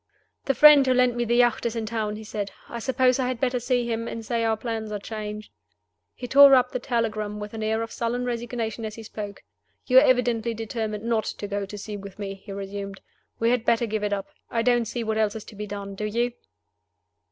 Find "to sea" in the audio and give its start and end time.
11.67-11.97